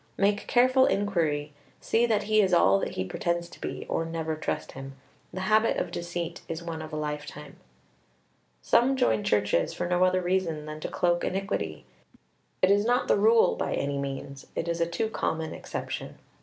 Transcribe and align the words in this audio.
Make 0.17 0.47
careful 0.47 0.87
inquiry, 0.87 1.53
see 1.79 2.07
that 2.07 2.23
he 2.23 2.41
is 2.41 2.55
all 2.55 2.79
that 2.79 2.95
he 2.95 3.05
pretends 3.05 3.47
to 3.49 3.61
be, 3.61 3.85
or 3.87 4.03
never 4.03 4.35
trust 4.35 4.71
him. 4.71 4.95
The 5.31 5.41
habit 5.41 5.77
of 5.77 5.91
deceit 5.91 6.41
is 6.47 6.63
one 6.63 6.81
of 6.81 6.91
a 6.91 6.95
lifetime. 6.95 7.57
Some 8.63 8.95
join 8.95 9.23
churches 9.23 9.73
for 9.75 9.87
no 9.87 10.03
other 10.03 10.23
reason 10.23 10.65
than 10.65 10.79
to 10.79 10.87
cloak 10.89 11.23
iniquity. 11.23 11.85
It 12.63 12.71
is 12.71 12.83
not 12.83 13.07
the 13.09 13.15
rule 13.17 13.55
by 13.55 13.75
any 13.75 13.99
means; 13.99 14.47
it 14.55 14.67
is 14.67 14.81
a 14.81 14.87
too 14.87 15.07
common 15.07 15.53
exception. 15.53 16.17